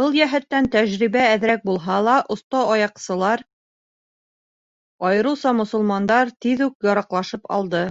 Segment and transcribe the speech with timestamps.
[0.00, 3.44] Был йәһәттән тәжрибә әҙерәк булһа ла, оҫта аяҡсылар,
[5.10, 7.86] айырыуса мосолмандар тиҙ үк яраҡлашып алды.